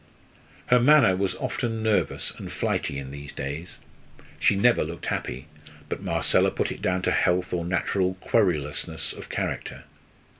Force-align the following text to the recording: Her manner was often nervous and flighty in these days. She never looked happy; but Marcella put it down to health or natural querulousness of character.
Her 0.65 0.79
manner 0.79 1.15
was 1.15 1.35
often 1.35 1.83
nervous 1.83 2.31
and 2.31 2.51
flighty 2.51 2.97
in 2.97 3.11
these 3.11 3.31
days. 3.31 3.77
She 4.39 4.55
never 4.55 4.83
looked 4.83 5.05
happy; 5.05 5.45
but 5.89 6.01
Marcella 6.01 6.49
put 6.49 6.71
it 6.71 6.81
down 6.81 7.03
to 7.03 7.11
health 7.11 7.53
or 7.53 7.63
natural 7.63 8.15
querulousness 8.15 9.13
of 9.13 9.29
character. 9.29 9.83